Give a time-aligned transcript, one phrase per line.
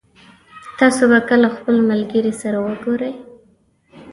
[0.79, 3.13] تاسو به کله خپل ملګري سره وګورئ